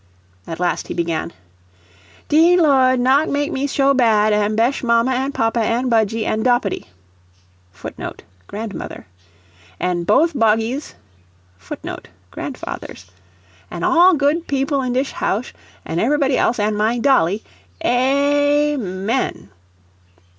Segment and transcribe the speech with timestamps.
[0.47, 1.31] At last he began:
[2.27, 6.43] "Dee Lord, not make me sho bad, an' besh mamma, an' papa, an' Budgie, and
[6.43, 6.87] doppity,
[7.71, 9.05] [Footnote: Grandmother.]
[9.79, 10.95] an' both boggies,
[11.59, 13.11] [Footnote: Grandfathers.]
[13.69, 15.53] an' all good people in dish house,
[15.85, 17.43] and everybody else, an' my dolly.
[17.85, 19.49] A a amen!"